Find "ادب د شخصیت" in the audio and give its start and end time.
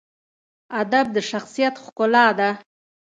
0.81-1.75